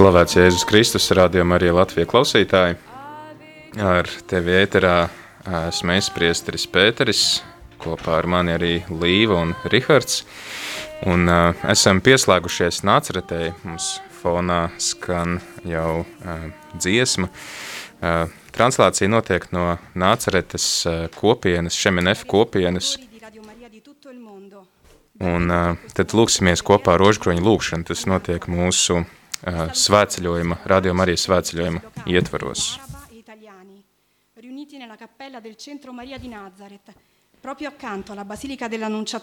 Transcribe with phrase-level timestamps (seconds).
[0.00, 2.78] Slavēts Jēzus Kristus, rādījumā arī Latvijas klausītāji.
[3.84, 4.94] Ar tevi ēterā
[5.66, 7.24] esmu es, Priesteris Pēteris,
[7.84, 10.22] kopā ar mani arī Līva un Rihards.
[11.04, 13.90] Un uh, esam pieslēgušies nāceretēji, mums
[14.22, 15.36] fonā skan
[15.68, 17.28] jau uh, dziesma.
[18.00, 22.94] Uh, translācija notiek no nāceretes uh, kopienas, Šemenef kopienas.
[25.20, 31.80] Un uh, tad lūksimies kopā rožkroņu lūkšanu, tas notiek mūsu uh, svētceļojuma, radio Marijas svētceļojuma
[32.10, 32.78] ietvaros.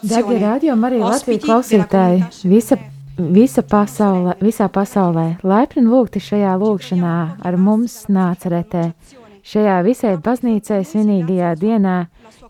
[0.02, 2.78] Darbie radio Marija Latvijas klausītāji, visa,
[3.18, 8.90] visa pasaulē, visā pasaulē, laipni lūgti šajā lūkšanā ar mums nācaretē.
[9.48, 11.98] Šajā visai baznīcai svinīgajā dienā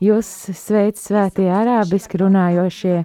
[0.03, 2.97] jūs sveic svētie arābiski runājošie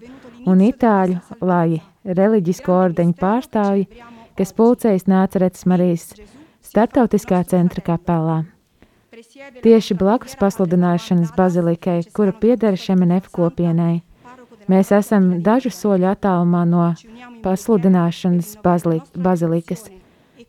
[0.50, 3.88] un itāļu, lai reliģisko ordeņu pārstāvji
[4.38, 6.10] kas pulcējas Nāceretes Marijas
[6.64, 8.44] starptautiskā centra kapelā.
[9.62, 14.02] Tieši blakus pasludināšanas bazilikai, kura pieder Šemenef kopienai.
[14.72, 16.86] Mēs esam dažu soļu attālumā no
[17.44, 19.90] pasludināšanas bazilikas.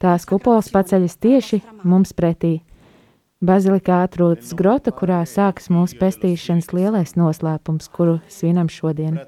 [0.00, 2.61] Tās kupols paceļas tieši mums pretī.
[3.44, 9.19] Bazilikā atrodas grota, kurā sākas mūsu pestīšanas lielais noslēpums, kuru svinam šodien.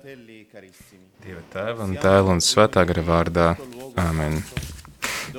[1.27, 3.48] Dieva tēva un tēva un svētā gara vārdā.
[3.97, 4.41] Āmen.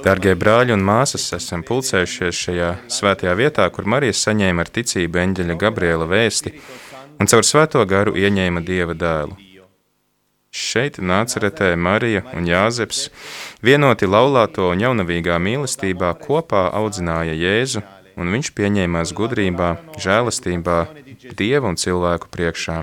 [0.03, 5.57] Dargie brāļi un māsas, esam pulcējušies šajā svētajā vietā, kur Marija saņēma ar ticību eņģeļa
[5.61, 6.53] Gabriela vēsti
[7.17, 9.37] un caur svēto garu ieņēma Dieva dēlu.
[10.57, 13.07] Šeit nāceretē Marija un Jāzeps
[13.61, 17.83] vienoti laulāto un jaunavīgā mīlestībā kopā audzināja Jēzu,
[18.17, 19.69] un viņš pieņēmās gudrībā,
[20.01, 20.79] žēlastībā,
[21.37, 22.81] Dieva un cilvēku priekšā.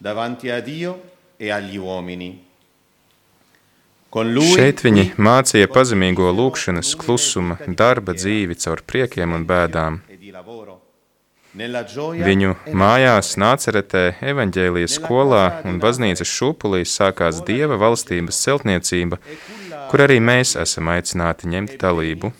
[0.00, 1.19] davanti a Dio e agli uomini.
[4.10, 10.00] Šeit viņi mācīja pazemīgo lūkšanas, klusuma, darba dzīvi caur priekiem un bēdām.
[11.50, 12.50] Viņu
[12.82, 19.18] mājās nāceretē, evaņģēlijas skolā un baznīcas šūpulī sākās Dieva valstības celtniecība,
[19.90, 22.30] kur arī mēs esam aicināti ņemt dalību.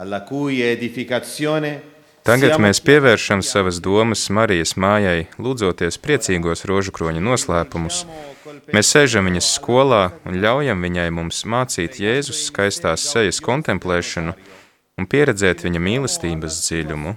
[0.00, 1.72] Alla cui edificazione
[2.30, 8.04] Tagad mēs pievēršam savas domas Marijas mājai, lūdzoties priecīgos rožu kroņa noslēpumus.
[8.70, 14.36] Mēs sēžam viņas skolā un ļaujam viņai mums mācīt Jēzus skaistās sejas kontemplēšanu
[14.94, 17.16] un pieredzēt viņa mīlestības dziļumu.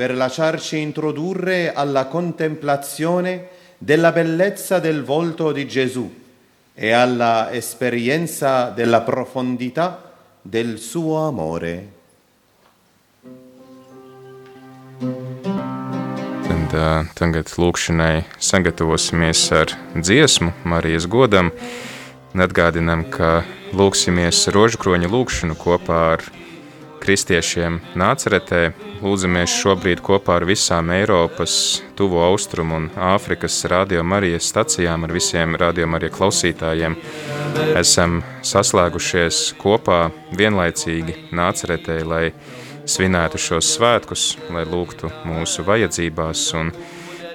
[0.00, 3.38] Per lasciarci introdurre alla contemplazione
[3.76, 6.08] della bellezza del volto di Gesù
[6.72, 9.98] e alla esperienza della profondità
[10.40, 12.00] del suo amore.
[16.72, 21.50] Tad uh, tagad lūkšanai sagatavosimies ar dziesmu Marijas godam
[22.32, 23.42] atgādinam, ka
[23.76, 26.24] lūksimies rožkroņa lūkšanu kopā ar
[27.02, 28.62] kristiešiem nāceretē.
[29.04, 35.58] Lūdzamies šobrīd kopā ar visām Eiropas, Tuvo Austrumu un Āfrikas radio Marijas stacijām, ar visiem
[35.60, 36.96] radio Marija klausītājiem.
[37.76, 40.06] Esam saslēgušies kopā
[40.40, 42.26] vienlaicīgi nāceretē, lai
[42.88, 46.72] svinētu šos svētkus, lai lūgtu mūsu vajadzībās un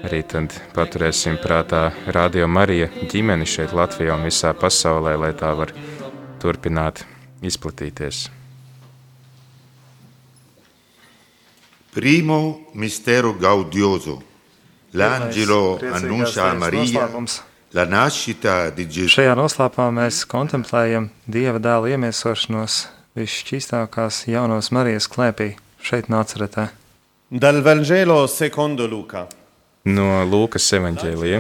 [0.06, 5.74] arī tad paturēsim prātā Radio Marija ģimeni šeit Latvijā un visā pasaulē, lai tā var
[6.42, 7.04] turpināt
[7.42, 8.28] izplatīties.
[11.98, 12.40] Primo
[12.78, 14.22] mistero gaudioso.
[14.94, 17.10] L'angelo annuncia a Maria
[17.74, 19.18] la nascita di Gesù.
[19.18, 22.86] Šajā noslēpumā mēs kontemplējam Dieva dēla iemiesošanos
[23.18, 26.70] visšķīstākās jaunos Marijas klēpī šeit nāceretē.
[27.30, 29.28] Dal Vangelo secondo Luka.
[29.88, 31.38] No Lūkas evanģēlija.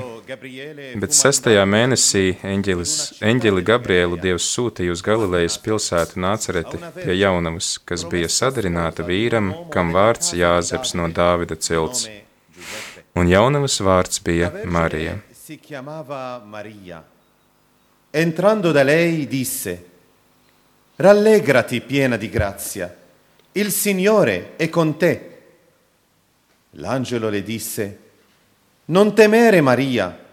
[1.01, 2.93] Bet sestajā mēnesī eņģelis,
[3.27, 9.91] eņģeli Gabrielu Dievs sūtīja uz Galilejas pilsētu Nācereti pie jaunavas, kas bija sadarināta vīram, kam
[9.95, 12.07] vārds Jāzeps no Dāvida cilts.
[13.17, 15.17] Un jaunavas vārds bija Marija.
[18.13, 19.75] Entrando da lei disse,
[20.99, 22.91] Rallegrati piena di grazia,
[23.51, 25.41] il Signore è con te.
[26.71, 27.99] L'angelo le disse,
[28.85, 30.25] non temere Maria,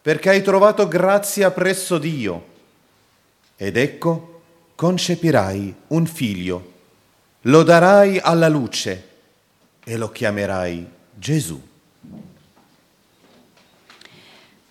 [0.00, 2.46] perché hai trovato grazia presso Dio.
[3.56, 4.42] Ed ecco,
[4.76, 6.72] concepirai un figlio,
[7.42, 9.08] lo darai alla luce
[9.82, 10.86] e lo chiamerai
[11.18, 11.60] Gesù.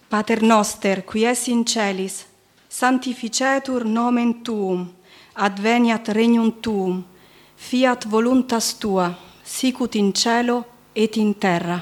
[0.07, 2.25] Pater noster, qui es in celis,
[2.69, 4.99] sanctificetur nomen tuum,
[5.41, 7.03] adveniat regnum tuum,
[7.57, 9.09] fiat voluntas tua,
[9.43, 10.65] sicut in cielo
[10.95, 11.79] et in terra.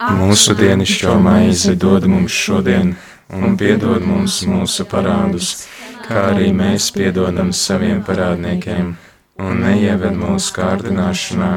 [0.00, 2.94] Mūsu dienascho maizi dod mums šodien,
[3.36, 5.66] un piedod mums mūsu parādus,
[6.04, 8.94] kā arī mēs piedodam saviem parādniekiem,
[9.40, 11.50] un neieved mūsu kārdināšanā,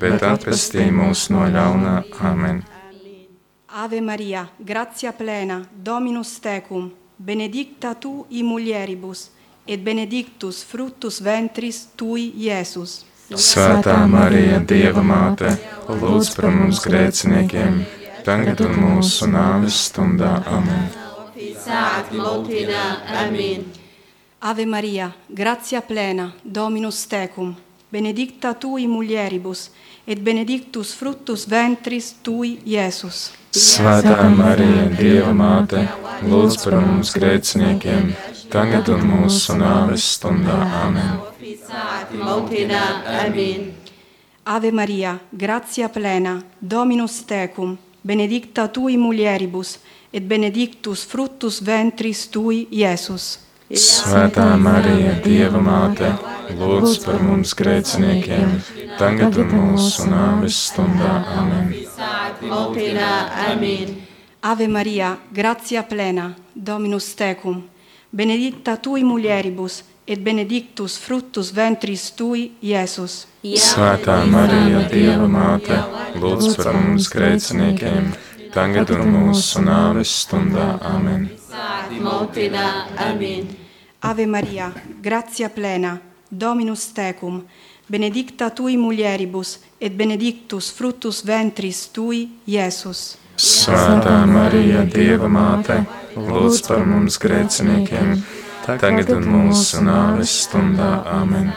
[0.00, 1.96] bet atpestī mūs no ļaunā.
[2.20, 2.64] Amen!
[3.76, 6.88] Ave Maria, gratia plena, Dominus tecum,
[7.18, 9.30] benedicta tu in mulieribus,
[9.66, 13.04] et benedictus fructus ventris tui, Iesus.
[13.26, 15.50] Svētā Marija, Dieva māte,
[15.88, 17.80] lūdz par mums grēciniekiem,
[18.22, 20.36] tagad un mūsu nāves stundā.
[20.46, 20.86] Amen.
[23.24, 23.66] Amen.
[24.38, 27.56] Ave Maria, gratia plena, Dominus tecum,
[27.90, 29.85] benedicta tui mulieribus, et
[30.22, 33.32] benedictus fructus ventris tui, Iesus.
[33.56, 35.80] Svētā Marija, Dieva māte,
[36.22, 38.12] lūdz par mums grēciniekiem,
[38.52, 40.58] tagad un mūsu nāves stundā.
[40.84, 41.16] Amen.
[44.46, 47.74] Ave Maria, gratia plena, Dominus tecum,
[48.04, 49.78] benedicta tu in mulieribus,
[50.12, 53.45] et benedictus fructus ventris tui, Iesus.
[53.66, 56.12] Svētā Marija, Dieva māte,
[56.54, 58.52] lūdz par mums grēciniekiem,
[58.94, 61.16] tagad un mūsu nāves stundā.
[61.34, 61.72] Amen.
[64.46, 67.64] Ave Maria, gratia plena, Dominus tecum,
[68.12, 73.26] benedicta tu in mulieribus, et benedictus fructus ventris tui, Iesus.
[73.42, 75.82] Svētā Marija, Dieva māte,
[76.14, 78.12] lūdz par mums grēciniekiem,
[78.56, 80.76] tagad un mūsu nāves stundā.
[80.80, 81.28] Amen.
[84.00, 84.70] Ave Maria,
[85.02, 85.96] gratia plena,
[86.30, 87.42] Dominus tecum,
[87.88, 93.16] benedicta tu in mulieribus, et benedictus fructus ventris tui, Iesus.
[93.36, 95.82] Svētā Marija, Dieva māte,
[96.16, 98.14] lūdz par mums grēciniekiem,
[98.64, 101.02] tagad un mūsu nāves stundā.
[101.12, 101.52] Amen.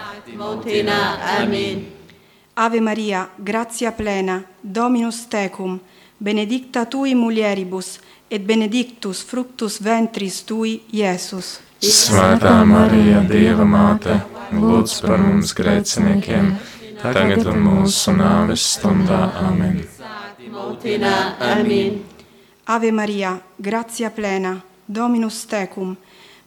[2.60, 5.80] Ave Maria, gratia plena, Dominus tecum,
[6.19, 8.00] benedicta tu in mulieribus,
[8.30, 11.60] et benedictus fructus ventris tui, Iesus.
[11.80, 14.19] Svētā Marija, Dieva māte,
[14.51, 16.51] lūdz par mums grēciniekiem,
[17.00, 19.21] tagad un mūsu nāves stundā.
[19.48, 19.80] Amen.
[22.69, 25.95] Ave Maria, gratia plena, Dominus tecum,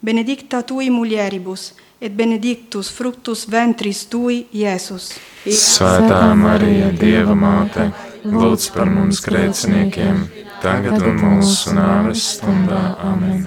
[0.00, 5.14] benedicta tu in mulieribus, et benedictus fructus ventris tui, Iesus.
[5.46, 7.88] Svētā Marija, Dieva māte,
[8.24, 10.22] lūdz par mums grēciniekiem,
[10.62, 12.96] tagad un mūsu nāves stundā.
[13.02, 13.46] Amen.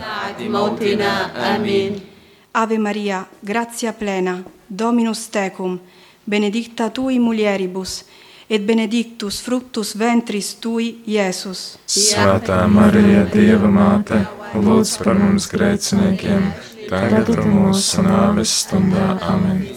[2.55, 5.79] Ave Maria, gratia plena, Dominus tecum,
[6.25, 8.03] benedicta tu in mulieribus,
[8.49, 11.77] et benedictus fructus ventris tui, Iesus.
[11.87, 14.21] Svētā Marija, Dieva māte,
[14.55, 16.51] lūdz par mums grēciniekiem,
[16.89, 19.19] tagad un mūsu nāves stundā.
[19.25, 19.67] Amen.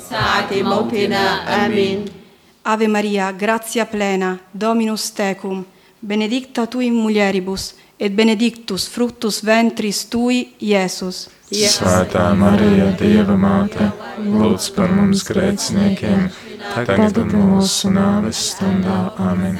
[2.68, 5.64] Ave Maria, gratia plena, Dominus tecum,
[6.00, 11.30] benedicta tu in mulieribus, et benedictus fructus ventris tui, Iesus.
[11.48, 13.88] Svētā Marija, Dieva māte,
[14.20, 16.28] lūdz par mums grēciniekiem,
[16.74, 19.14] tagad un mūsu nāves stundā.
[19.16, 19.56] Amen.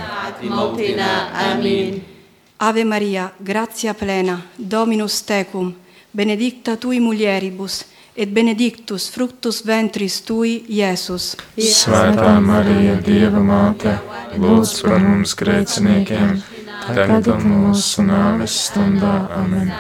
[2.59, 5.73] Ave Maria, gratia plena, Dominus tecum,
[6.13, 7.87] benedicta tu in mulieribus,
[8.18, 11.34] et benedictus fructus ventris tui, Iesus.
[11.58, 13.98] Svētā Marija, Dieva māte,
[14.38, 16.42] lūdz par mums grēciniekiem,
[16.88, 19.16] tagad un mūsu nāves stundā.
[19.42, 19.74] Amen.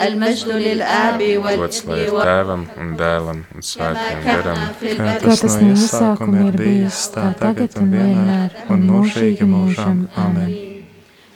[0.00, 4.60] المجد للآب Gods lai والابن ir والروح tēvam un dēlam un svētajam garam.
[4.80, 10.06] Kā Kā tas no iesākuma ir bijis, tā tagad un vienmēr, un mūžīgi mūžam.
[10.16, 10.50] Amen.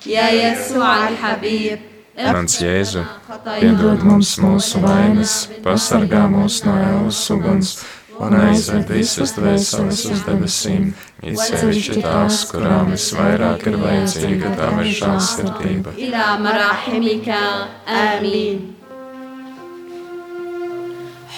[0.06, 1.78] يا يسوع الحبيب
[2.19, 3.05] Mans Jēzu,
[3.47, 7.75] piedod mums mūsu vainas, pasargā mūs no ēlas uguns
[8.19, 10.89] un aizved visas dvēseles uz debesīm,
[11.23, 15.95] īsevišķi tās, kurām visvairāk ir vajadzīga tā mežā sirdība.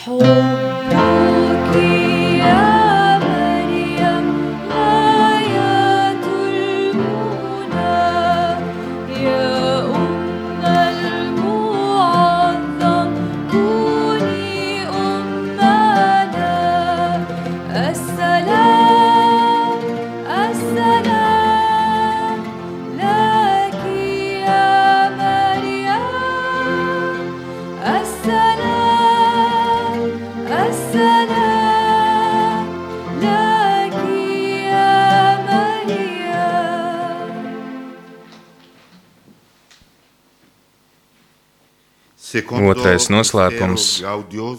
[0.01, 1.20] حب
[42.51, 44.03] Otrais noslēpums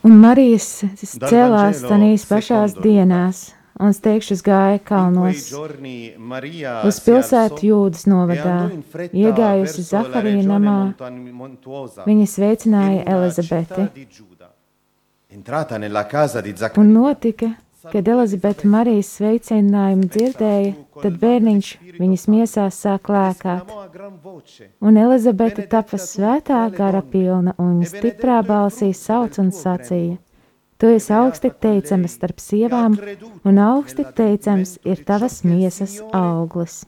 [0.00, 5.50] Un Marijas cēlās tanīs pašās dienās, un steigšus gāja kalnos.
[6.88, 8.56] Uz pilsētu jūdas novadā,
[9.12, 10.78] iegājusi Zaharija namā,
[12.08, 13.88] viņa sveicināja Elizabeti.
[16.80, 17.52] Un notika,
[17.88, 23.70] kad Elizabete Marijas sveicinājumu dzirdēja, tad bērniņš viņas miesās sāk lēkāt.
[24.84, 30.18] Un Elizabete tapa svētā gara pilna un stiprā balsī sauc un sacīja:
[30.80, 32.96] Tu esi augsti teicams starp sievām,
[33.44, 36.84] un augsti teicams ir tavas miesas auglis.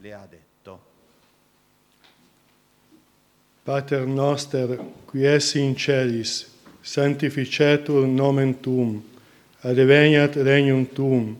[3.64, 6.48] Pater noster, qui esi in celis,
[6.82, 8.96] sanctificetur nomen tuum,
[9.64, 11.36] adveniat regnum tuum,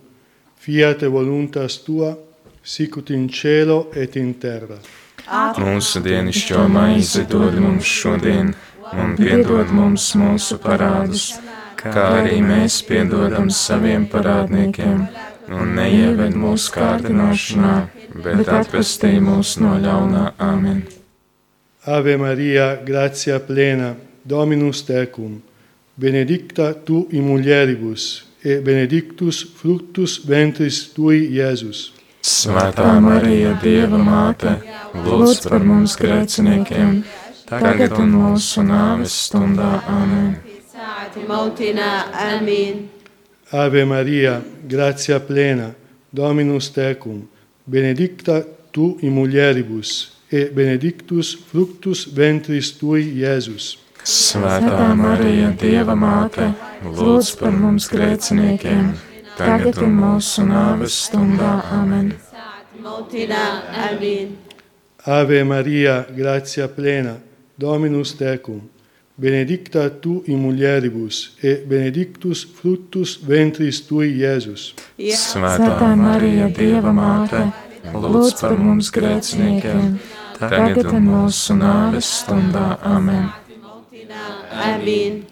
[0.58, 2.16] fiat voluntas tua,
[2.62, 4.78] sicut in cielo et in terra.
[5.58, 8.52] Mūsu dienascho maizi dod mums šodien,
[8.92, 11.32] un piedod mums mūsu parādus,
[11.78, 15.06] kā arī mēs piedodam saviem parādniekiem,
[15.52, 17.76] un neieved mūsu kārdināšanā,
[18.24, 20.82] bet atpestī mūs no ļaunā amen.
[21.86, 25.40] Ave Maria, gratia plena, Dominus tecum,
[25.94, 31.92] benedicta tu in mulieribus, e benedictus fructus ventris tui, Jēzus.
[32.22, 34.56] Svētā Marija, Dieva māte,
[34.94, 37.02] lūdz par mums grēciniekiem,
[37.48, 39.82] tagad un mūsu nāves stundā.
[39.90, 40.36] Amen.
[43.52, 45.72] Ave Maria, gratia plena,
[46.12, 47.22] Dominus tecum,
[47.66, 53.81] benedicta tu in mulieribus, e benedictus fructus ventris tui, Jēzus.
[54.02, 56.48] Svētā Marija, Dieva māte,
[56.82, 58.88] lūdz par mums grēciniekiem,
[59.38, 61.52] tagad un mūsu nāves stundā.
[61.70, 62.10] Amen.
[65.06, 67.14] Ave Maria, gratia plena,
[67.58, 68.58] Dominus tecum,
[69.14, 74.72] benedicta tu in mulieribus, et benedictus fructus ventris tui, Jēzus.
[74.98, 77.44] Svētā Marija, Dieva māte,
[77.94, 79.94] lūdz par mums grēciniekiem,
[80.40, 82.80] tagad un mūsu nāves stundā.
[82.82, 83.30] Amen.
[83.92, 84.48] Domina.
[84.50, 85.24] Amen.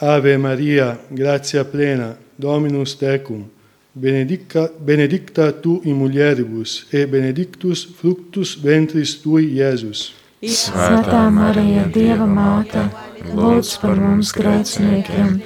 [0.00, 3.48] Ave Maria, grazia plena, Dominus tecum,
[3.92, 10.14] benedica, benedicta tu in mulieribus, e benedictus fructus ventris tui, Iesus.
[10.42, 12.88] Svētā Marija, Dieva māte,
[13.34, 15.40] lūdz par mums grēciniekiem,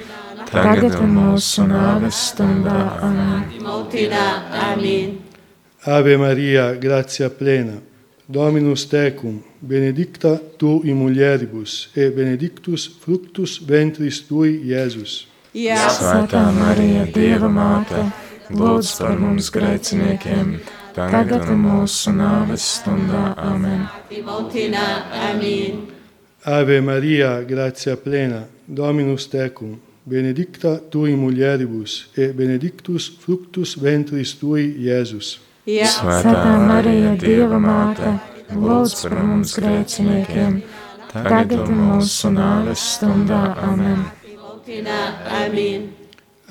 [0.49, 2.81] tagad ir mūsu nāves stundā.
[3.05, 3.47] Amen.
[4.65, 5.17] Amen.
[5.85, 7.81] Ave Maria, grazia plena,
[8.27, 15.27] Dominus tecum, benedicta tu in mulieribus, et benedictus fructus ventris tui, Iesus.
[15.53, 15.99] Yes.
[15.99, 17.99] Svētā Marija, Dieva māte,
[18.47, 20.55] lūdz par mums grēciniekiem,
[20.95, 23.35] tagad un mūsu nāves stundā.
[23.43, 23.85] Amen.
[25.27, 25.85] Amen.
[26.45, 29.75] Ave Maria, gratia plena, Dominus tecum,
[30.07, 35.41] benedicta tu in mulieribus, et benedictus fructus ventris tui, Iesus.
[35.63, 35.87] Jā.
[35.87, 38.09] Svētā Marija, Dieva māte,
[38.51, 40.57] lūdz par mums grēciniekiem,
[41.13, 43.39] tagad un mūsu nāves stundā.
[43.63, 44.01] Amen.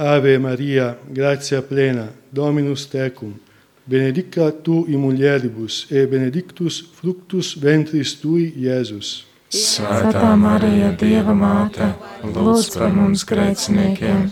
[0.01, 3.37] Ave Maria, gratia plena, Dominus tecum,
[3.85, 9.27] benedicta tu in mulieribus, e benedictus fructus ventris tui, Jēzus.
[9.53, 11.93] Svētā Marija, Dieva māte,
[12.25, 14.31] lūdz par mums grēciniekiem,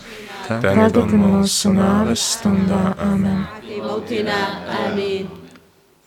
[0.48, 2.94] tagad un mūsu nāves stundā.
[2.96, 3.59] Amen.
[3.80, 4.40] Mautina.
[4.86, 5.28] Amen.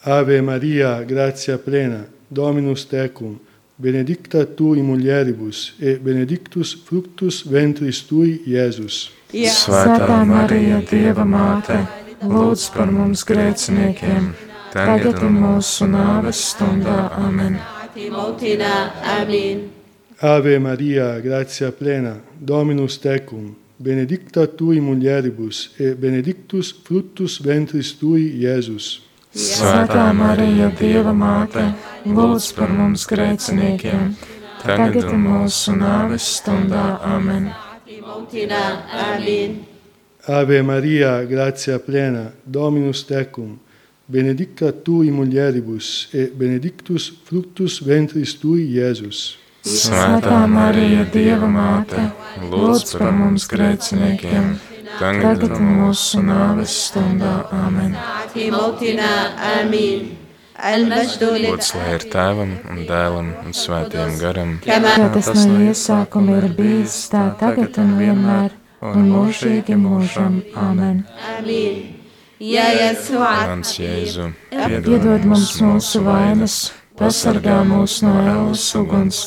[0.06, 3.40] Ave Maria, gratia plena, Dominus tecum,
[3.78, 9.12] benedicta tu in mulieribus, et benedictus fructus ventris tui, Iesus.
[9.32, 11.80] Svētā Marija, Dieva māte,
[12.22, 14.34] lūdz par mums grēciniekiem,
[14.74, 17.10] tagad un mūsu nāves stundā.
[17.24, 17.58] Amen.
[20.24, 23.54] Ave Maria, gratia plena, Dominus tecum,
[23.84, 29.02] benedicta tui mulieribus, et benedictus fructus ventris tui, Iesus.
[29.34, 31.66] Svētā Marija, Dieva māte,
[32.06, 34.14] lūdz par mums grēciniekiem,
[34.62, 37.00] tagad un mūsu nāves stundā.
[37.02, 37.50] Amen.
[39.04, 39.54] Amen.
[40.28, 43.58] Ave Maria, gratia plena, Dominus tecum,
[44.08, 49.43] benedicta tui mulieribus, et benedictus fructus ventris tui, Iesus.
[49.64, 52.02] Svētā Marija, Dieva māte,
[52.52, 54.58] lūdz par mums grēciniekiem,
[55.00, 57.46] tagad un mūsu nāves stundā.
[57.56, 57.94] Amen.
[60.60, 66.98] Lūdz, lai ir tēvam un dēlam un svētajam garam, kā tas no iesākuma ir bijis
[67.14, 70.42] tā tagad un vienmēr, un mūžīgi mūžam.
[70.60, 71.06] Amen.
[72.44, 76.60] Mans Jēzu, piedod mums mūsu vainas,
[77.00, 79.24] pasargā mūs no ēlas uguns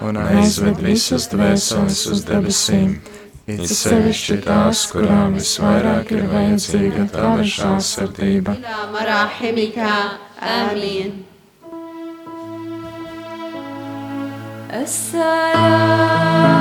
[0.00, 2.96] un aizved visas dvēseles uz debesīm,
[3.46, 8.52] it sevišķi tās, kurām visvairāk ir vajadzīga tava žēlsirdība.
[8.58, 9.78] إلى مراحمك
[10.42, 11.24] آمين
[14.82, 16.57] السلام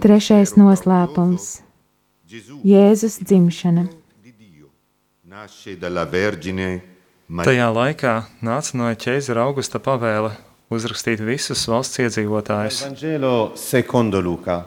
[0.00, 1.60] Trešais noslēpums
[2.62, 3.88] Jēzus dzimšana.
[7.40, 8.14] Tajā laikā
[8.46, 10.32] nāca no ķēzara augusta pavēle
[10.70, 12.84] uzrakstīt visus valsts iedzīvotājus.
[12.86, 14.60] Vangelo secondo Luca.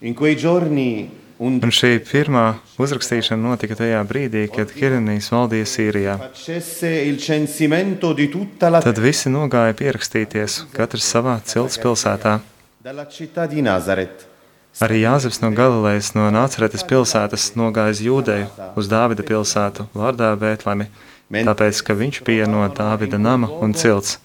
[0.00, 1.08] In quei giorni
[1.40, 2.44] un šī pirmā
[2.80, 6.18] uzrakstīšana notika tajā brīdī, kad Kirinīs valdīja Sīrijā.
[6.18, 12.40] facesse il censimento di tutta la Tad visi nogāja pierakstīties, katrs savā cilts pilsētā.
[14.78, 18.46] Arī Jāzeps no Galilejas no Nāceretes pilsētas nogāja uz Jūdeju,
[18.78, 20.86] uz Dāvida pilsētu, vārdā Bētlemi,
[21.32, 24.20] tāpēc, ka viņš bija no Dāvida nama un cilts,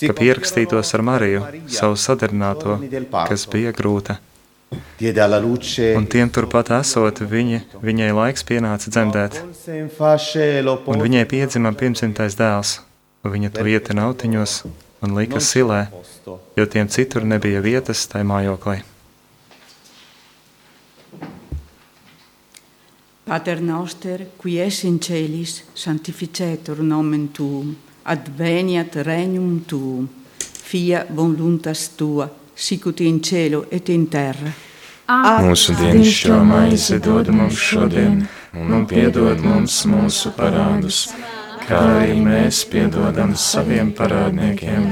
[0.00, 2.80] ka pierakstītos ar Mariju, savu sadarināto,
[3.30, 4.18] kas bija grūta.
[5.94, 9.38] Un tiem turpat esot, viņi, viņai laiks pienāca dzemdēt,
[9.70, 12.80] un viņai piedzima pirmsimtais dēls.
[13.22, 14.62] Viņa to ietina autiņos
[15.02, 15.86] un lika silē,
[16.56, 18.80] jo tiem citur nebija vietas tai mājoklī.
[23.30, 30.08] Pater noster, qui es in celis, sanctificetur nomen tuum, adveniat regnum tuum,
[30.40, 34.50] fia voluntas tua, sicut in cielo et in terra.
[35.42, 38.20] Mūsu dienascho maizi dod mums šodien,
[38.54, 41.08] un piedod mums mūsu parādus,
[41.70, 44.88] kā arī mēs piedodam saviem parādniekiem.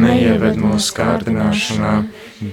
[0.00, 1.94] Neieved mūsu kārdināšanā,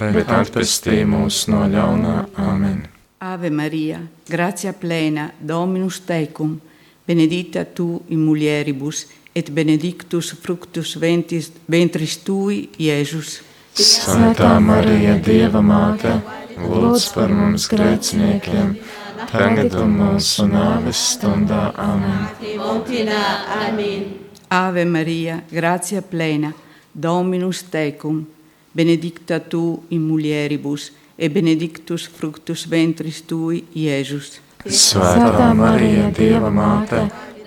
[0.00, 2.82] bet atpestī mūs no ļaunā Āmen.
[3.24, 6.58] Ave Maria, gratia plena, Dominus tecum,
[7.06, 13.38] benedicta tu in mulieribus, et benedictus fructus ventris, ventris tui, Iesus.
[13.78, 16.18] Svētā Marija, Dieva māte,
[16.58, 18.74] lūdz par mums grēciniekiem,
[19.28, 21.72] tagad un mūsu nāves stundā.
[21.76, 22.28] Amen.
[24.48, 26.52] Ave Maria, gratia plena,
[26.92, 28.24] Dominus tecum,
[28.72, 34.38] benedicta tu in mulieribus, e benedictus fructus ventris tui, Jēzus.
[34.64, 37.04] Svētā Marija, Dieva māte,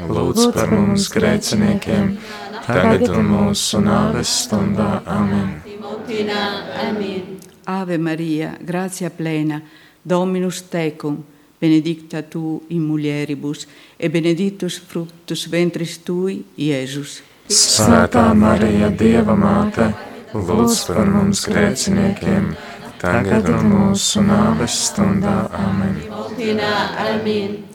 [0.08, 2.18] lūdz par mums grēciniekiem,
[2.66, 5.02] tagad un mūsu nāves stundā.
[5.08, 5.62] Amen.
[7.72, 9.62] Ave Maria, gratia plena,
[10.04, 11.22] Dominus tecum,
[11.62, 17.22] benedicta tu in mulieribus, e benedictus fructus ventris tui, Jēzus.
[17.52, 19.92] Svētā Marija, Dieva māte,
[20.34, 22.52] lūdz par mums grēciniekiem,
[23.02, 25.38] tagad un mūsu nāves stundā.
[25.54, 26.02] Amen.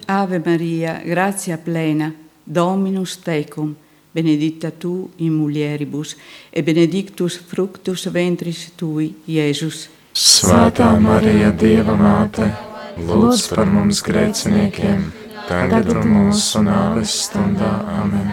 [0.07, 2.11] Ave Maria, gratia plena,
[2.46, 3.75] Dominus tecum,
[4.14, 6.16] benedicta tu in mulieribus,
[6.51, 9.90] e benedictus fructus ventris tui, Jēzus.
[10.16, 12.49] Svētā Marija, Dieva māte,
[12.97, 15.13] lūdz par mums grēciniekiem,
[15.49, 17.73] tagad un mūsu nāves stundā.
[18.01, 18.33] Amen.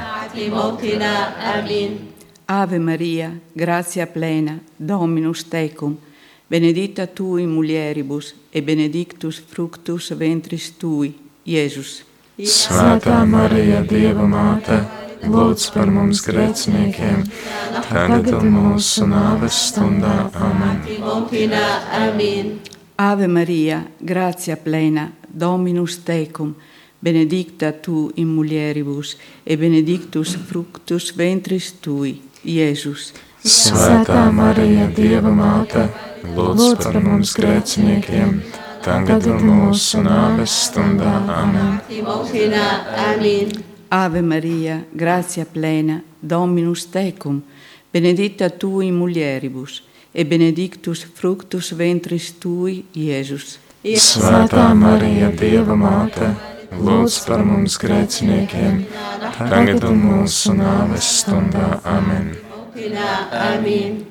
[2.47, 5.97] Ave Maria, gratia plena, Dominus tecum,
[6.49, 11.13] benedicta tu in mulieribus, e benedictus fructus ventris tui,
[11.45, 12.03] Jēzus.
[12.37, 14.79] Svētā Marija, Dieva māte,
[15.23, 17.23] lūdz par mums grēciniekiem,
[17.89, 20.29] tagad un mūsu nāves stundā.
[20.33, 20.81] Amen.
[23.11, 26.55] Ave Maria, grazia plena, Dominus tecum,
[26.99, 33.11] benedicta tu in mulieribus, e benedictus fructus ventris tui, Jēzus.
[33.43, 35.89] Svētā Marija, Dieva māte,
[36.23, 38.39] lūdz par mums grēciniekiem,
[38.85, 41.19] tagad un mūsu nāves stundā.
[41.41, 41.81] Amen.
[43.89, 47.43] Ave Maria, grazia plena, Dominus tecum,
[47.91, 49.81] benedicta tu in mulieribus,
[50.13, 53.57] e benedictus fructus ventris tui, Jēzus.
[53.83, 56.29] Svētā Marija, Dieva māte,
[56.77, 58.83] lūdz par mums grēciniekiem,
[59.35, 61.81] tagad un mūsu nāves stundā.
[61.83, 62.31] Amen.
[63.33, 64.03] Amen.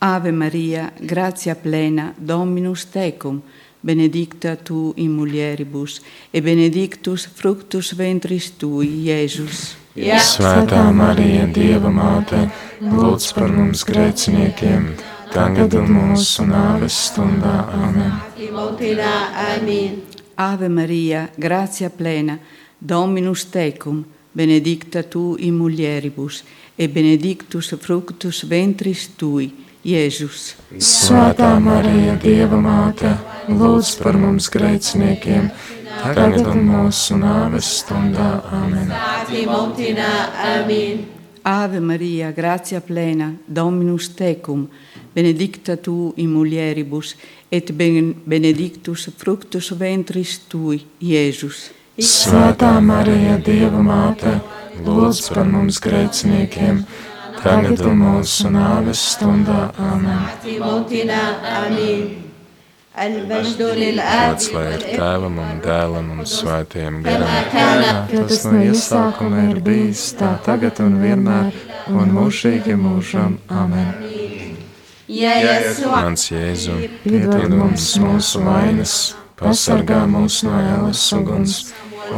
[0.00, 3.42] Ave Maria, gratia plena, Dominus tecum,
[3.82, 9.74] benedicta tu in mulieribus, e benedictus fructus ventris tui, Jēzus.
[9.98, 12.46] Svētā Marija, Dieva māte,
[12.78, 14.92] lūdz par mums grēciniekiem,
[15.32, 17.56] tagad un mūsu nāves stundā.
[17.74, 18.12] Amen.
[18.36, 19.12] Timotina,
[19.54, 20.02] amen.
[20.38, 22.38] Ave Maria, gratia plena,
[22.78, 26.44] Dominus tecum, benedicta tu in mulieribus,
[26.78, 29.50] et benedictus fructus ventris tui,
[29.82, 30.54] Jēzus.
[30.78, 33.16] Svētā Marija, Dieva māte,
[33.50, 35.50] lūdz par mums grēciniekiem,
[36.02, 38.32] tagad un mūsu nāves stundā.
[38.62, 38.90] Amen.
[39.26, 40.10] Timotina,
[40.54, 41.17] amen.
[41.48, 44.68] Ave Maria, gratia plena, Dominus tecum,
[45.14, 47.16] benedicta tu in mulieribus,
[47.48, 51.70] et ben- benedictus fructus ventris tui, Jēzus.
[51.98, 54.36] Svētā Marija, Dieva māte,
[54.84, 56.84] lūdz par mums grēciniekiem,
[57.42, 59.72] tagad un mūsu nāves stundā.
[59.80, 60.20] Amen.
[62.98, 67.66] Gods lai ir tēvam un dēlam un svētiem garam, kā
[68.10, 71.52] tas no iesākuma ir bijis, tā tagad un vienmēr,
[71.94, 73.36] un mūžīgi mūžam.
[73.54, 73.92] Amen!
[75.08, 78.96] Mans Jēzu, piedod mums mūsu vainas,
[79.38, 81.56] pasargā mūs no ēlas uguns,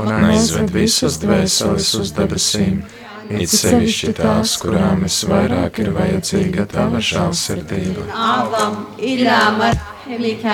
[0.01, 2.81] un aizved visas dvēseles uz debesīm,
[3.29, 8.09] it sevišķi tās, kurām visvairāk ir vajadzīga tava žālsirdība.
[8.17, 9.61] Avam, ilām!
[10.07, 10.47] مرحمك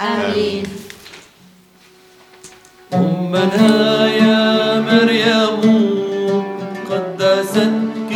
[0.00, 0.64] آمين.
[2.94, 5.60] أمنا يا مريم
[6.90, 8.12] قدستك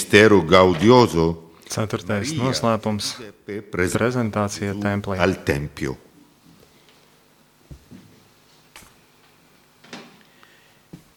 [0.00, 3.12] mistero gaudioso Ceturtais noslēpums-
[3.74, 5.18] prezentācija templī.
[5.20, 5.96] al Tempio.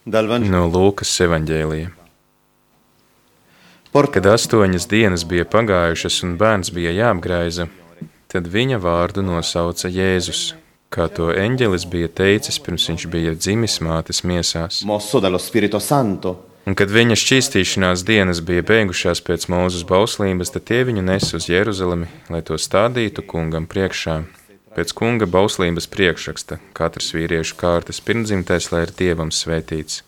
[0.05, 0.51] Dal Vangelo.
[0.51, 1.89] No Lūkas evanģēlija.
[3.93, 7.69] Kad astoņas dienas bija pagājušas un bērns bija jāapgraiza,
[8.27, 10.53] tad viņa vārdu nosauca Jēzus,
[10.91, 14.83] kā to eņģelis bija teicis, pirms viņš bija dzimis mātes miesās.
[14.83, 20.63] Mosso dallo Spirito Santo, Un kad viņa šķīstīšanās dienas bija beigušās pēc mūzes bauslības, tad
[20.69, 24.21] tie viņu nes uz Jeruzalemi, lai to stādītu kungam priekšā.
[24.73, 30.01] Pēc kunga bauslības priekšraksta katrs vīriešu kārtas pirmdzimtais, lai ir dievam svētīts.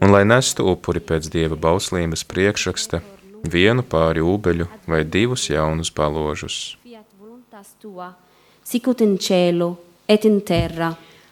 [0.00, 3.00] Un lai nestu upuri pēc dieva bauslības priekšraksta
[3.46, 6.76] vienu pāri ūbeļu vai divus jaunus baložus.
[8.64, 9.76] Sicut in cielo
[10.10, 10.90] et in terra.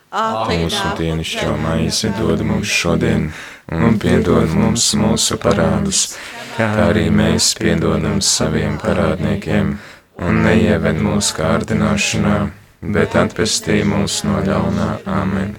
[0.09, 3.29] Mūsu dienascho maizi dod mums šodien,
[3.73, 6.17] un piedod mums mūsu parādus,
[6.57, 9.77] kā arī mēs piedodam saviem parādniekiem,
[10.25, 12.37] un neieved mūsu kārdināšanā,
[12.83, 14.91] bet atpestī mūs no ļaunā.
[15.07, 15.57] Amen.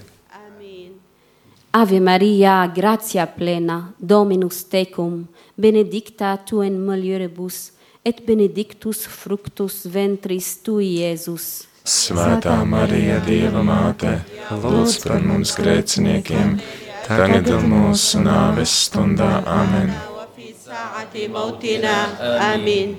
[1.71, 7.71] Ave Maria, gratia plena, Dominus tecum, benedicta tu in mulieribus,
[8.03, 11.67] et benedictus fructus ventris tui, Iesus.
[11.85, 14.15] Svētā Marija, Dieva māte,
[14.49, 16.57] lūdz par mums grēciniekiem,
[17.09, 19.41] tagad mūsu nāves stundā.
[19.49, 19.89] Amen.
[22.39, 22.97] Amen.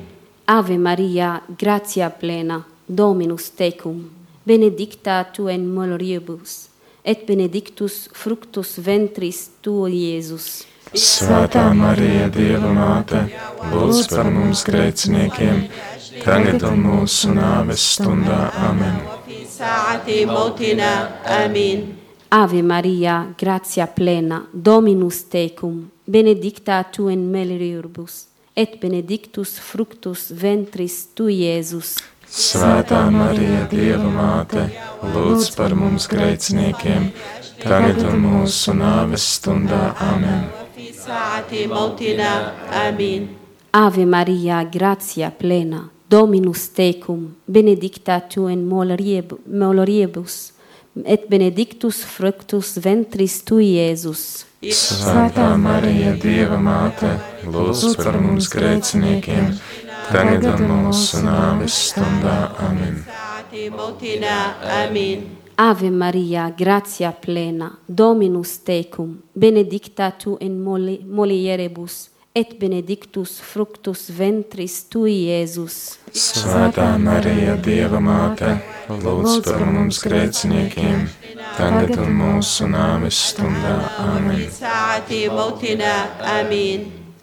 [0.51, 4.11] Ave Maria, gratia plena, Dominus tecum,
[4.45, 6.69] benedicta tu in mulieribus,
[7.05, 10.65] et benedictus fructus ventris tuo, Jēzus.
[10.91, 13.23] Svētā Marija, Dieva māte,
[13.71, 15.63] lūdz par mums grēciniekiem,
[16.25, 18.51] tagad un mūsu nāves stundā.
[18.67, 18.99] Amen.
[21.39, 22.00] Amen.
[22.33, 31.41] Ave Maria, gratia plena, Dominus tecum, benedicta tu in mulieribus, et benedictus fructus ventris tui,
[31.43, 31.97] Iesus.
[32.31, 34.69] Svētā Marija, Dieva māte,
[35.11, 37.11] lūdz par mums grēciniekiem,
[37.65, 39.91] tagad un mūsu nāves stundā.
[39.99, 40.47] Amen.
[43.73, 50.60] Ave Maria, gratia plena, Dominus tecum, benedicta tu in mulieribus,
[51.05, 54.47] et benedictus fructus ventris tu, Jēzus.
[54.61, 57.15] Svētā Marija, Dieva māte,
[57.49, 59.55] lūdz par mums grēciniekiem,
[60.11, 62.53] tagad un mūsu nāves stundā.
[62.67, 63.01] Amen.
[65.61, 75.27] Ave Maria, gratia plena, Dominus tecum, benedicta tu in mulieribus, et benedictus fructus ventris tui,
[75.27, 75.77] Jēzus.
[76.15, 78.53] Svētā Marija, Dieva māte,
[78.89, 81.09] lūdz par mums grēciniekiem,
[81.57, 83.75] tagad un mūsu nāves stundā.
[83.99, 84.47] Amen.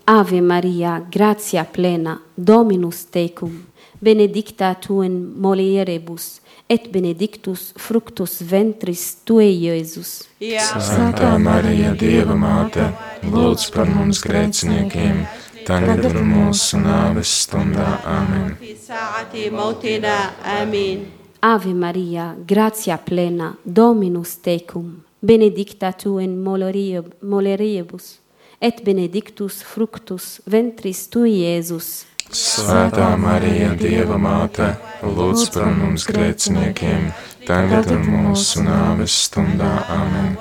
[0.07, 3.55] Ave Maria, gratia plena, Dominus tecum,
[3.99, 10.27] benedicta tu in mulieribus, et benedictus fructus ventris tue, Jēzus.
[10.39, 12.89] Svētā Marija, Dieva māte,
[13.23, 15.23] lūdz par mums grēciniekiem,
[15.67, 17.87] tagad un mūsu nāves stundā.
[18.03, 18.57] Amen.
[21.47, 28.17] Ave Maria, gratia plena, Dominus tecum, benedicta tu in moleribus,
[28.59, 32.06] et benedictus fructus ventris tui, Jēzus.
[32.27, 37.07] Svētā Marija, Dieva māte, lūdz par mums grēciniekiem,
[37.47, 39.71] tagad un mūsu nāves stundā.
[39.87, 40.35] Amen.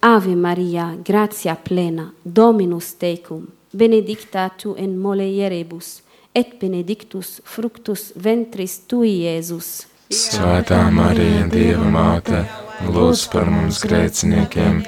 [0.00, 6.00] Ave Maria, gratia plena, Dominus tecum, benedicta tu in mulieribus,
[6.32, 9.70] et benedictus fructus ventris tui, Jēzus.
[10.08, 12.46] Svētā Marija, Dieva māte,
[12.88, 14.84] lūdz par mums grēciniekiem,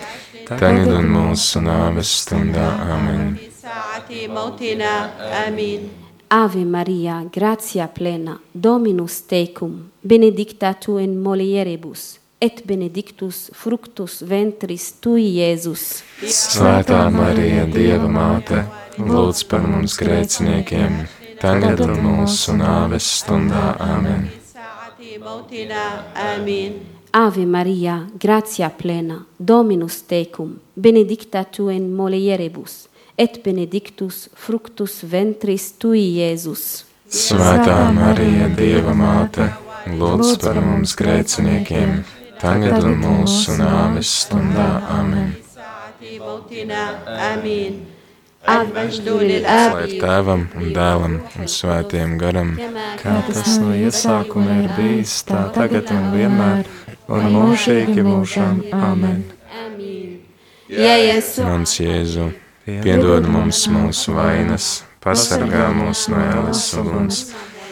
[0.49, 2.71] tagad un mūsu nāves stundā.
[2.97, 3.52] Amen.
[4.12, 5.90] في ساعة موتنا آمين
[6.30, 15.40] Ave Maria, gratia plena, Dominus tecum, benedicta tu in mulieribus, et benedictus fructus ventris tui,
[15.40, 16.04] Jēzus.
[16.22, 18.66] Svētā Marija, Dieva māte,
[19.00, 21.08] lūdz par mums grēciniekiem,
[21.40, 23.78] tagad un mūsu nāves stundā.
[23.80, 24.28] Āmen.
[24.54, 26.04] ساعة موتنا
[26.36, 26.74] آمين
[27.14, 36.03] Ave Maria, gratia plena, Dominus tecum, benedicta tu in mulieribus, et benedictus fructus ventris tui,
[36.19, 36.85] Jēzus.
[37.13, 39.51] Svētā Marija, Dieva māte,
[39.93, 41.99] lūdz par mums grēciniekiem,
[42.41, 44.69] tagad un mūsu nāves stundā.
[44.97, 45.35] Amen!
[47.23, 47.83] Amen.
[48.43, 52.57] Lai tēvam un dēlam un svētiem garam,
[52.99, 56.67] kā tas no iesākuma ir bijis, tā tagad un vienmēr,
[57.07, 58.65] un mūžīgi mūžam.
[58.75, 59.23] Amen!
[60.73, 62.33] Mans Jēzu!
[62.66, 67.22] piedod mums mūsu vainas, pasargā mūs no ēlas uguns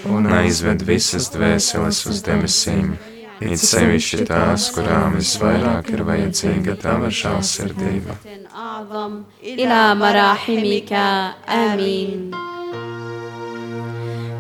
[0.06, 2.96] un aizved visas dvēseles uz debesīm,
[3.42, 8.16] it sevišķi tās, kurām visvairāk ir vajadzīga tava žālsirdība.
[8.56, 10.94] أعظم إلى مراحمك
[11.50, 12.32] آمين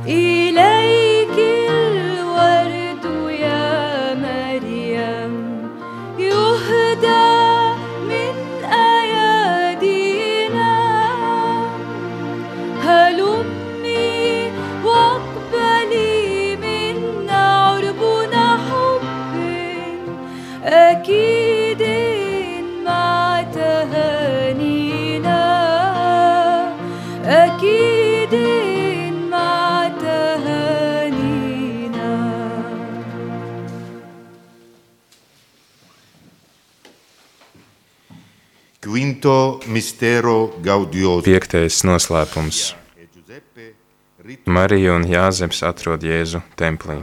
[0.07, 2.68] إليك الورد
[41.24, 42.60] Piektais noslēpums.
[44.46, 47.00] Marija un Jāzeps atrod Jēzu templī.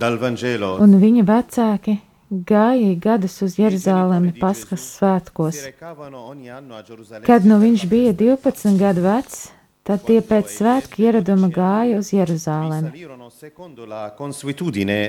[0.00, 1.98] Dal Vangelo Un viņa vecāki
[2.30, 5.58] gāja gadus uz Jeruzalemi Paskas svētkos.
[7.26, 9.48] Kad nu viņš bija 12 gadu vecs,
[9.90, 12.92] tad tie pēc svētku ieraduma gāja uz Jeruzalemi.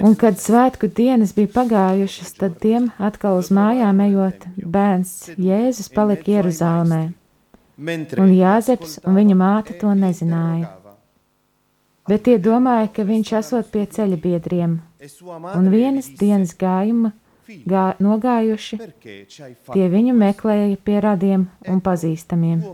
[0.01, 6.33] Un kad svētku dienas bija pagājušas, tad tiem atkal uz mājām ejot, bērns Jēzus palika
[6.33, 7.01] Jeruzalemē,
[7.77, 10.73] un Jāzeps un viņa māte to nezināja.
[12.09, 14.79] Bet tie domāja, ka viņš esot pie ceļa biedriem,
[15.53, 17.13] un vienas dienas gājuma
[17.69, 18.81] gā, nogājuši,
[19.69, 22.65] tie viņu meklēja pie radiem un pazīstamiem.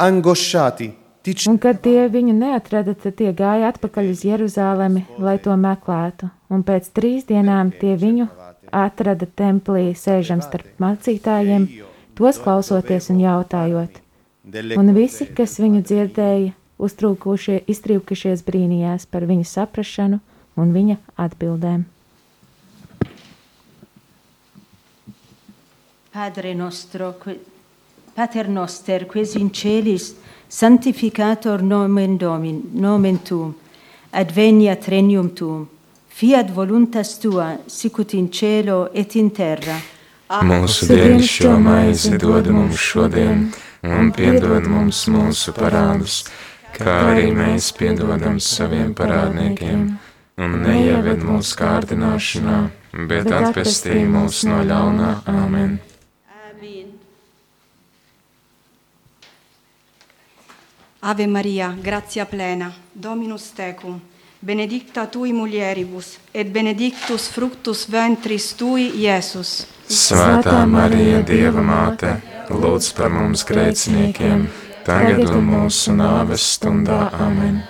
[0.00, 5.52] Angosciati ti Un kad tie viņu neatrada, tad tie gāja atpakaļ uz Jeruzalemi, lai to
[5.56, 6.30] meklētu.
[6.50, 8.26] Un pēc trīs dienām tie viņu
[8.72, 11.68] atrada templī, sēžam starp mācītājiem,
[12.16, 14.00] tos klausoties un jautājot.
[14.80, 20.20] Un visi, kas viņu dzirdēja, uztrūkušie, iztrīkušies brīnījās par viņa saprašanu
[20.56, 21.84] un viņa atbildēm.
[26.10, 27.38] Padre nostro, que-
[28.14, 30.14] Pater noster, quis in celis,
[30.48, 33.54] sanctificator nomen Domin, nomen tuum,
[34.12, 35.68] adveniat regnum tuum,
[36.08, 39.78] fiat voluntas tua, sicut in cielo et in terra.
[40.30, 43.48] Mūsu dienascho maizi dod mums šodien,
[43.82, 46.24] un piedod mums mūsu parādus,
[46.76, 49.86] kā arī mēs piedodam saviem parādniekiem,
[50.38, 52.58] un neieved mūsu kārdināšanā,
[53.10, 55.14] bet atpestī mūs no ļaunā.
[55.30, 55.78] Āmen!
[61.02, 64.00] Ave Maria, gratia plena, Dominus tecum,
[64.38, 69.64] benedicta tui mulieribus, et benedictus fructus ventris tui, Iesus.
[69.88, 72.18] Svētā Marija, Dieva māte,
[72.52, 74.44] lūdz par mums grēciniekiem,
[74.84, 77.08] tagad un mūsu nāves stundā.
[77.16, 77.62] Amen!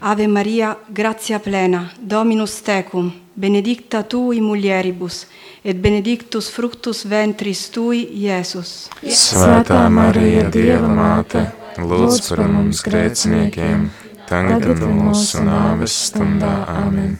[0.00, 5.26] Ave Maria, gratia plena, Dominus tecum, benedicta tui mulieribus,
[5.64, 8.88] et benedictus fructus ventris tui, Iesus.
[9.02, 11.46] Svētā Marija, Dieva māte,
[11.78, 13.90] lūdz par mums grēciniekiem,
[14.28, 16.54] tagad un mūsu nāves stundā.
[16.68, 17.18] Amen!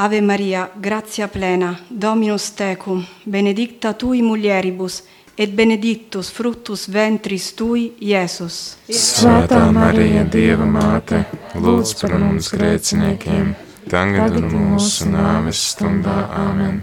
[0.00, 8.76] Ave Maria, gratia plena, Dominus tecum, benedicta tui mulieribus, et benedictus fructus ventris tui, Iesus.
[8.92, 11.22] Svētā Marija, Dieva māte,
[11.56, 13.54] lūdz par mums grēciniekiem,
[13.88, 16.26] tagad un mūsu nāves stundā.
[16.36, 16.82] Amen!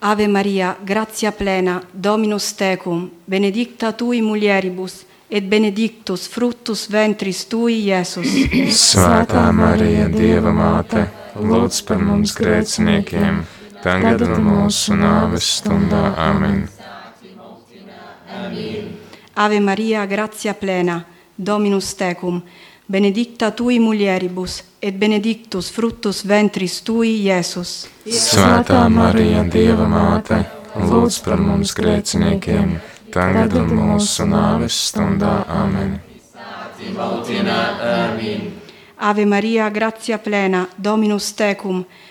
[0.00, 8.26] Ave Maria, gratia plena, Dominus tecum, benedicta tui mulieribus, et benedictus fructus ventris tui, Iesus.
[8.74, 11.06] Svētā Marija, Dieva māte,
[11.38, 13.44] lūdz par mums grēciniekiem,
[13.82, 16.10] tagad un mūsu nāves stundā.
[16.16, 16.68] Amen!
[19.40, 21.04] Ave Maria, gratia plena,
[21.36, 22.42] Dominus tecum,
[22.86, 27.88] benedicta tui mulieribus, et benedictus fructus ventris tui, Iesus.
[28.04, 30.42] Svētā Marija, Dieva māte,
[30.76, 32.76] lūdz par mums grēciniekiem,
[33.14, 35.40] tagad un mūsu nāves stundā.
[35.48, 35.96] Amen!
[39.00, 42.09] Ave Maria, gratia plena, Dominus tecum, benedicta tui mulieribus,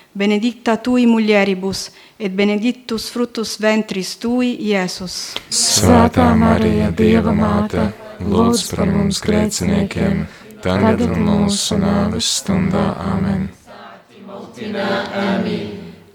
[2.19, 5.35] et benedictus fructus ventris tui, Iesus.
[5.49, 10.25] Svētā Marija, Dieva māte, lūdz par mums grēciniekiem,
[10.63, 12.89] tagad un mūsu nāves stundā.
[13.13, 13.47] Amen!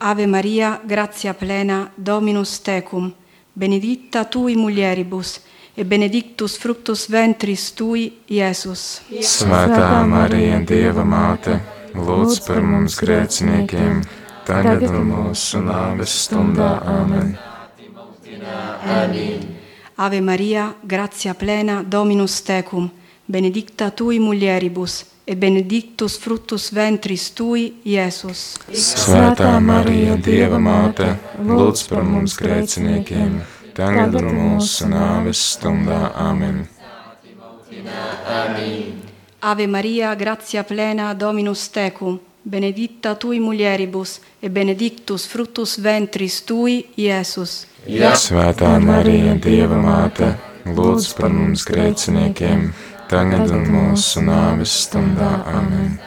[0.04, 3.08] Ave Maria, gratia plena, Dominus tecum,
[3.54, 5.38] benedicta tui mulieribus,
[5.76, 9.00] et benedictus fructus ventris tui, Iesus.
[9.08, 11.56] Svētā Marija, Dieva māte,
[11.94, 14.02] lūdz par mums grēciniekiem,
[14.46, 16.76] tagad un mūsu nāves stundā.
[16.84, 17.36] Amen!
[19.96, 22.90] Ave Maria, gratia plena, Dominus tecum,
[23.26, 28.58] benedicta tui mulieribus, et benedictus fructus ventris tui, Iesus.
[28.74, 33.40] Svētā Marija, Dieva māte, lūdz par mums grēciniekiem,
[33.78, 36.10] tagad un mūsu nāves stundā.
[36.26, 36.66] Amen!
[39.46, 47.66] Ave Maria, gratia plena, Dominus tecum, benedicta tui mulieribus, et benedictus fructus ventris tui, Iesus.
[48.16, 50.30] Svētā Marija, Dieva māte,
[50.64, 52.70] lūdz par mums grēciniekiem,
[53.12, 55.34] tagad un mūsu nāves stundā.
[55.52, 56.00] Amen!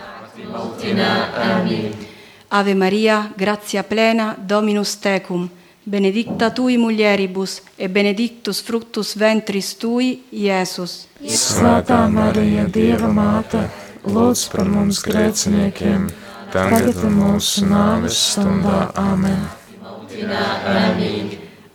[2.50, 5.46] Ave Maria, gratia plena, Dominus tecum,
[5.88, 11.08] benedicta tui mulieribus, et benedictus fructus ventris tui, Iesus.
[11.24, 13.64] Svētā Marija, Dieva māte,
[14.04, 16.10] lūdz par mums grēciniekiem,
[16.52, 18.90] tagad un mūsu nāves stundā.
[19.00, 19.48] Amen!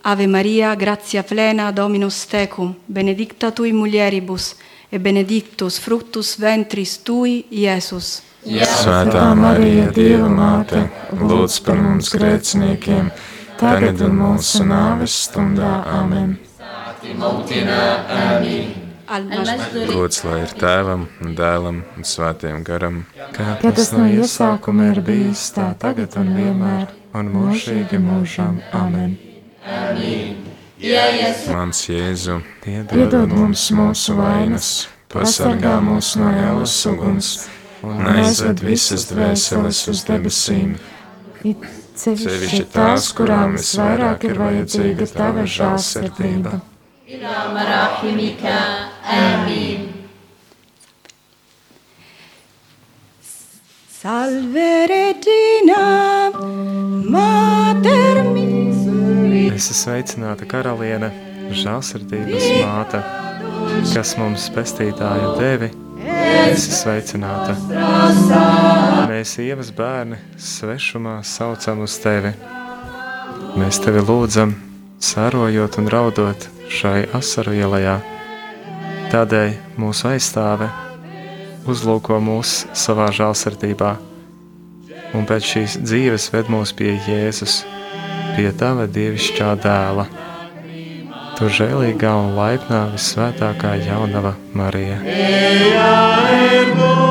[0.03, 4.57] Ave Maria, gratia plena, Dominus tecum, benedicta tui mulieribus,
[4.93, 8.19] et benedictus fructus ventris tui, Iesus.
[8.45, 13.32] Svētā Marija, Dieva māte, lūdz par mums grēciniekiem, tagad
[13.63, 15.73] un mūsu nāves stundā.
[15.87, 16.37] Amen!
[19.93, 23.03] Gods lai ir tēvam, un dēlam un svētiem garam,
[23.37, 28.63] Kā tas no iesākuma ir bijis, tā tagad un vienmēr, un mūžīgi mūžam.
[28.73, 29.19] Amen!
[31.53, 34.71] Mans Jēzu, Piedod mums mūsu vainas,
[35.13, 37.35] pasargā mūs no ēlas uguns
[37.83, 40.75] un aizved visas dvēseles uz debesīm.
[41.45, 41.63] It
[42.03, 46.59] sevišķi tās, kurām visvairāk ir vajadzīga tava žālsirdība.
[54.03, 56.33] Salve Regina,
[57.07, 59.55] Mater miseris.
[59.55, 61.13] Es esmu sveicināta karaliene,
[61.55, 63.03] žēlsirdības māte,
[63.93, 65.71] kas mums pestītāja devi.
[66.33, 67.57] Es esmu sveicināta.
[69.11, 72.33] Mēs, ievas bērni, svešumā saucam uz tevi.
[73.61, 74.55] Mēs tevi lūdzam,
[75.03, 77.99] sārojot un raudot šai asaru ielā.
[79.13, 80.71] Tādēļ mūsu aizstāve
[81.69, 83.93] uzlūko mūs savā žēlsirdībā,
[85.15, 87.63] un pēc šīs dzīves ved mūs pie Jēzus,
[88.37, 90.09] pie tava dievišķā dēla.
[91.43, 95.01] Tu žēlīgā un laipnā visvētākā jaunava Marija.
[95.03, 95.89] Ea
[96.39, 97.02] ergo,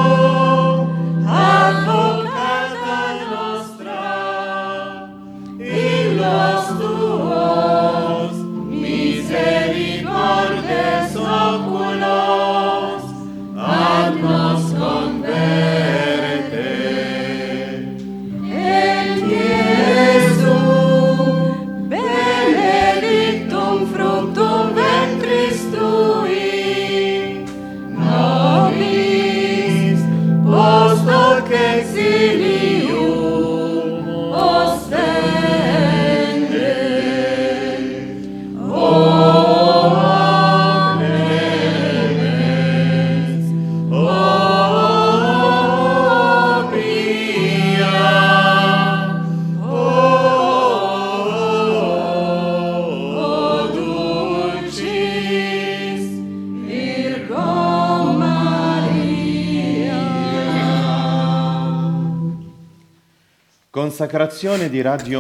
[31.62, 31.91] thanks.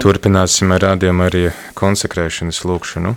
[0.01, 1.43] Turpināsim ar rādījumu arī
[1.77, 3.15] konsekrēšanas lūkšanu.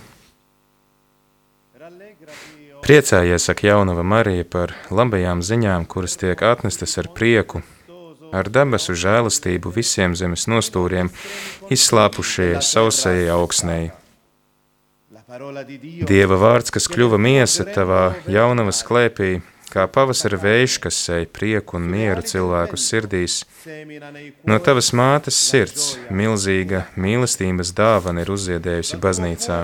[2.85, 7.63] Priecājies, saka jaunava Marija, par labajām ziņām, kuras tiek atnestas ar prieku,
[8.29, 11.09] ar debesu žēlastību visiem zemes nostūriem,
[11.73, 13.89] izslāpušie sausajai augsnei.
[16.05, 19.39] Dieva vārds, kas kļuva miesa tavā jaunavas klēpī,
[19.75, 23.41] kā pavasara vējš, kas sēž prieku un mieru cilvēku sirdīs.
[24.47, 29.59] No tavas mātes sirds milzīga mīlestības dāvana ir uzziedējusi baznīcā.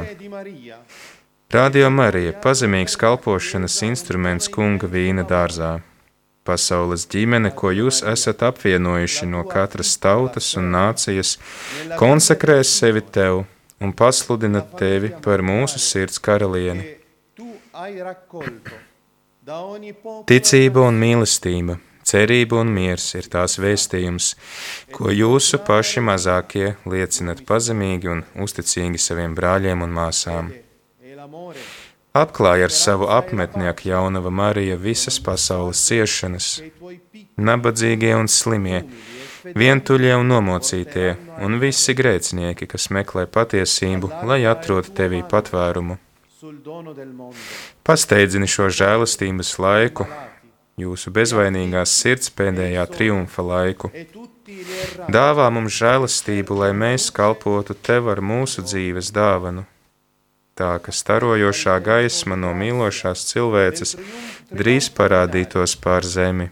[1.51, 5.81] Radio Marija- pazemīgs kalpošanas instruments kunga vīna dārzā.
[6.43, 11.37] Pasaules ģimene, ko jūs esat apvienojuši no katras tautas un nācijas,
[11.99, 13.45] konsekrēs sevi tev
[13.79, 16.97] un pasludina tevi par mūsu sirds karalieni.
[19.41, 24.27] Ticība un mīlestība, cerība un miers ir tās vēstījums,
[24.93, 30.51] ko jūsu paši mazākie liecinat pazemīgi un uzticīgi saviem brāļiem un māsām.
[32.21, 36.51] Atklāja ar savu apmetnieku jaunava Marija visas pasaules ciešanas,
[37.49, 38.83] nabadzīgie un slimie,
[39.57, 45.97] vientuļie un nomocītie, un visi grēcinieki, kas meklē patiesību, lai atrotu tevī patvērumu.
[47.85, 50.07] Pasteidzini šo žēlastības laiku,
[50.81, 53.91] jūsu bezvainīgās sirds pēdējā triumfa laiku.
[55.13, 59.67] Dāvā mums žēlastību, lai mēs kalpotu tev ar mūsu dzīves dāvanu.
[60.57, 63.95] Tā ka starojošā gaisma no mīlošās cilvēces
[64.49, 66.49] drīz parādītos pār zemi.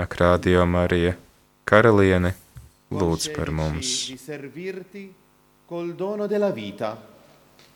[0.00, 1.14] Ak, rādio Marija,
[1.68, 2.32] karaliene,
[2.90, 3.92] lūdz par mums!
[5.70, 7.19] col dono della vita,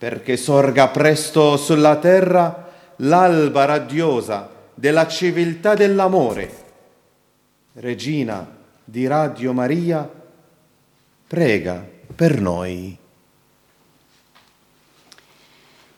[0.05, 6.51] perché sorga presto sulla terra l'alba radiosa della civiltà dell'amore.
[7.73, 8.47] Regina
[8.85, 10.07] di Radio Maria,
[11.27, 11.83] prega
[12.15, 12.99] per noi.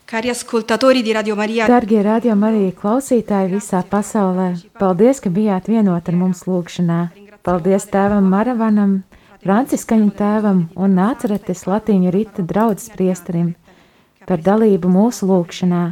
[0.05, 6.07] Cari ascoltatori di Radio Maria, Darbie radio Marija klausītāji visā pasaulē, paldies, ka bijāt vienot
[6.07, 7.09] ar mums lūgšanā.
[7.43, 9.01] Paldies tēvam Maravanam,
[9.43, 13.57] Franciskaņu tēvam un nāceretes Latīņu rita draudzes priesterim
[14.27, 15.85] par dalību mūsu lūgšanā.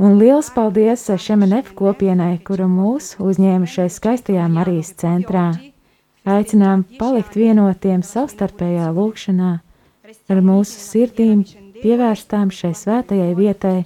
[0.00, 5.52] Un liels paldies Šemenef kopienai, kura mūs uzņēma šai skaistajā Marijas centrā.
[6.24, 9.52] Aicinām palikt vienotiem savstarpējā lūgšanā
[10.32, 11.44] ar mūsu sirdīm
[11.82, 13.78] pievērstām šai svētajai vietai,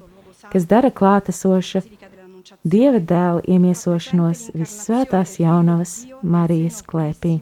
[0.52, 1.82] kas dara klātesoša
[2.64, 5.92] Dieva dēla iemiesošanos visvētās jaunavas
[6.22, 7.38] Marijas klēpī.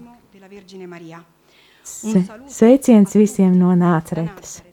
[1.87, 4.66] Se, sveiciens visiem no nāceretes!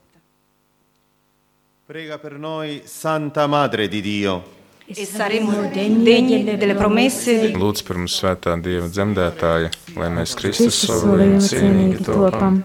[1.93, 4.43] Prega per noi, Santa Madre di Dio.
[4.87, 7.51] Es saremo degni delle promesse.
[7.53, 9.69] Lūdzu, par mums svētā Dieva dzemdētāja,
[9.99, 12.57] lai mēs Kristus slavējam cienīgi topam.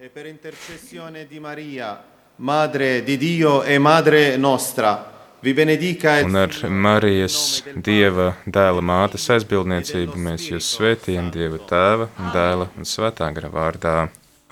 [0.00, 1.92] E per intercessione di Maria,
[2.36, 4.96] Madre di Dio e Madre nostra.
[5.44, 12.88] Un ar Marijas Dieva e dēla mātes aizbildniecību mēs jūs svētījam Dieva tēva, dēla un
[12.88, 13.96] svētā gara vārdā.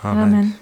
[0.05, 0.25] Amen!
[0.29, 0.57] Amen.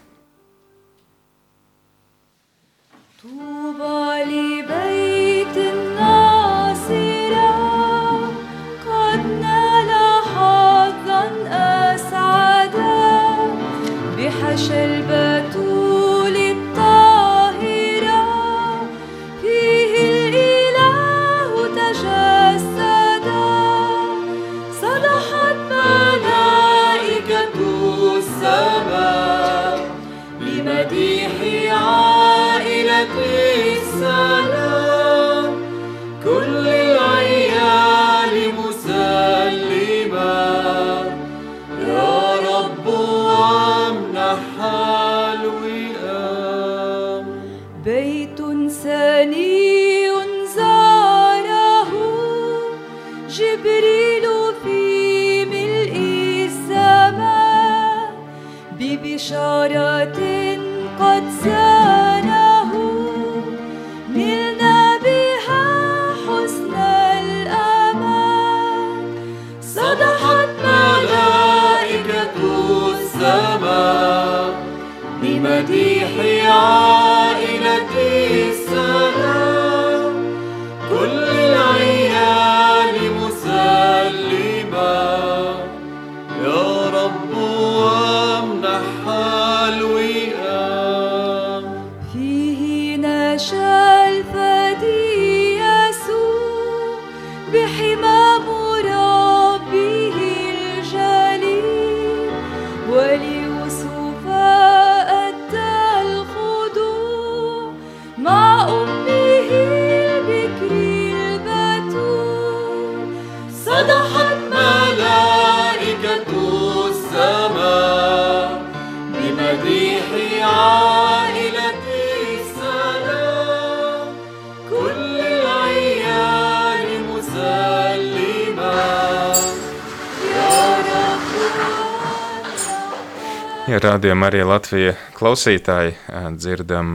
[133.77, 135.91] Rādījām arī Latvija klausītāji,
[136.39, 136.95] dzirdam,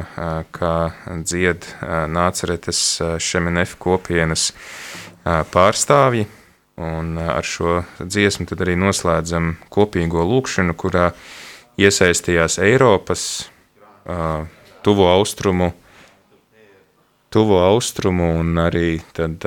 [0.56, 0.76] kā
[1.30, 1.68] dzied
[2.10, 2.80] nāceretes
[3.22, 4.48] Šemenef kopienas
[5.22, 6.26] pārstāvji,
[6.82, 11.12] un ar šo dziesmu tad arī noslēdzam kopīgo lūkšanu, kurā
[11.78, 13.26] iesaistījās Eiropas,
[14.82, 15.74] tuvo austrumu,
[17.30, 19.46] tuvo austrumu un arī tad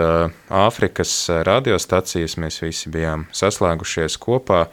[0.54, 1.16] Āfrikas
[1.50, 2.38] radiostacijas.
[2.38, 4.68] Mēs visi bijām saslēgušies kopā,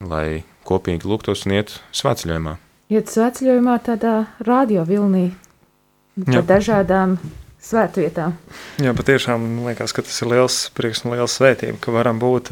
[0.00, 2.56] lai kopīgi lūgtos un iet svētceļojumā.
[2.90, 4.14] Iet svētceļojumā tādā
[4.46, 6.32] radio vilnī Jā.
[6.32, 7.18] par dažādām
[7.60, 8.32] svētvietām.
[8.80, 12.48] Jā, patiešām man liekas, ka tas ir liels prieks un liels svētība, ka varam būt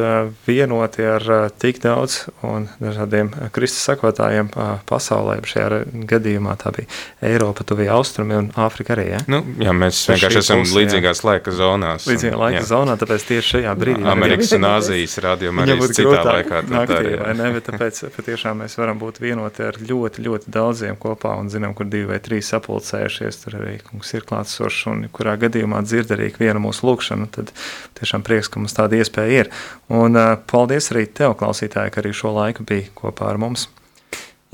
[0.46, 1.24] vienoti ar
[1.58, 5.38] tik daudz un dažādiem Kristus sekotājiem ā, pasaulē.
[5.48, 5.80] Šajā
[6.10, 6.90] gadījumā tā bija
[7.24, 9.06] Eiropa, Tuvija Austrumi un Āfrika arī.
[9.14, 9.20] Ja?
[9.32, 10.82] Nu, jā, mēs Par vienkārši esam puse, jā.
[10.82, 12.04] līdzīgās laika zonās.
[12.06, 12.66] un- Līdzīgā laika jā.
[12.68, 14.04] zonā, tāpēc tieši šajā brīdī.
[14.12, 16.62] Amerikas un Āzijas rādījumā arī būtu citā laikā.
[16.68, 17.22] naktī, arī, jā.
[17.24, 17.48] vai ne?
[17.56, 21.88] Bet tāpēc patiešām mēs varam būt vienoti ar ļoti, ļoti daudziem kopā un zinām, kur
[21.88, 23.40] divi vai trīs sapulcējušies.
[23.44, 27.30] Tur arī kungs ir klātsošs un kurā gadījumā dzird arī vienu mūsu lūkšanu.
[27.34, 27.54] Tad
[28.00, 29.52] tiešām prieks, ka mums tāda iespēja ir.
[29.88, 30.18] Un
[30.50, 33.68] paldies arī tev, klausītāji, ka arī šo laiku bija kopā ar mums.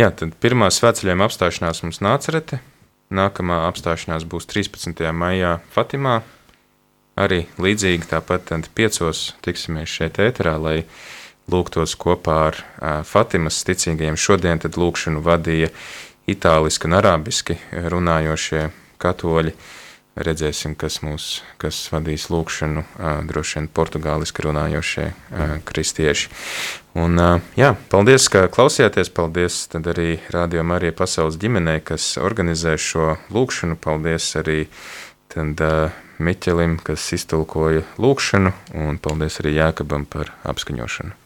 [0.00, 2.60] Jā, tad pirmā svētceļojuma apstāšanās mums nācerete.
[3.14, 5.04] Nākamā apstāšanās būs 13.
[5.14, 6.22] maijā Fatimā.
[7.14, 10.78] Arī līdzīgi tāpat tad piecos tiksimies šeit ēterā, lai
[11.50, 12.58] lūgtos kopā ar
[13.06, 14.18] Fatimas ticīgajiem.
[14.18, 15.70] Šodien tad lūkšanu vadīja
[16.26, 18.66] itāliski un arabiski runājošie
[19.02, 19.54] katoļi.
[20.14, 21.24] Redzēsim, kas mūs
[21.58, 22.84] kas vadīs lūkšanu,
[23.26, 25.08] droši vien portugāliski runājošie
[25.66, 26.28] kristieši.
[27.02, 27.18] Un,
[27.58, 29.10] jā, paldies, ka klausījāties.
[29.10, 33.74] Paldies arī Radio Marija pasaules ģimenei, kas organizē šo lūkšanu.
[33.82, 34.68] Paldies arī
[35.34, 35.58] tad,
[36.22, 38.54] Miķelim, kas iztulkoja lūkšanu,
[38.86, 41.18] un paldies arī Jākabam par apskaņošanu.